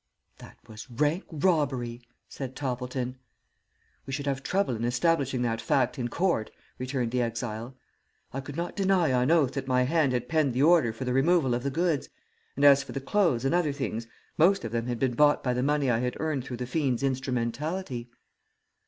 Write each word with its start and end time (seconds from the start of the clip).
"That 0.39 0.57
was 0.67 0.89
rank 0.89 1.25
robbery," 1.31 2.01
said 2.27 2.55
Toppleton. 2.55 3.19
"We 4.07 4.13
should 4.13 4.25
have 4.25 4.41
trouble 4.41 4.75
in 4.75 4.83
establishing 4.83 5.43
that 5.43 5.61
fact 5.61 5.99
in 5.99 6.07
court," 6.07 6.49
returned 6.79 7.11
the 7.11 7.21
exile. 7.21 7.77
"I 8.33 8.41
could 8.41 8.55
not 8.55 8.75
deny 8.75 9.11
on 9.13 9.29
oath 9.29 9.51
that 9.53 9.67
my 9.67 9.83
hand 9.83 10.13
had 10.13 10.27
penned 10.27 10.55
the 10.55 10.63
order 10.63 10.91
for 10.91 11.05
the 11.05 11.13
removal 11.13 11.53
of 11.53 11.61
the 11.61 11.69
goods, 11.69 12.09
and 12.55 12.65
as 12.65 12.81
for 12.81 12.93
the 12.93 12.99
clothes 12.99 13.45
and 13.45 13.53
other 13.53 13.71
things, 13.73 14.07
most 14.39 14.65
of 14.65 14.71
them 14.71 14.87
had 14.87 14.97
been 14.97 15.13
bought 15.13 15.43
by 15.43 15.53
the 15.53 15.61
money 15.61 15.91
I 15.91 15.99
had 15.99 16.17
earned 16.19 16.45
through 16.45 16.57
the 16.57 16.65
fiend's 16.65 17.03
instrumentality." 17.03 18.09